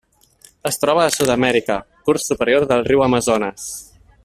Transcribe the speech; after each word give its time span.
Es 0.69 0.79
troba 0.83 1.03
a 1.09 1.11
Sud-amèrica: 1.17 1.77
curs 2.09 2.25
superior 2.33 2.67
del 2.73 2.85
riu 2.89 3.05
Amazones. 3.11 3.71